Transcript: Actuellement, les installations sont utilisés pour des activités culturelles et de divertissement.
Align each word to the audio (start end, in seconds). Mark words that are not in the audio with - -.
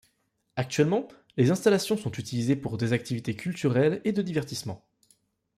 Actuellement, 0.55 1.07
les 1.37 1.51
installations 1.51 1.95
sont 1.95 2.11
utilisés 2.13 2.55
pour 2.55 2.77
des 2.79 2.91
activités 2.91 3.35
culturelles 3.35 4.01
et 4.03 4.13
de 4.13 4.23
divertissement. 4.23 4.83